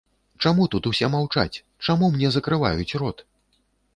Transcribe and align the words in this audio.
Чаму 0.45 0.63
тут 0.75 0.87
усе 0.91 1.09
маўчаць, 1.15 1.61
чаму 1.85 2.09
мне 2.15 2.31
закрываюць 2.37 2.97
рот? 3.03 3.17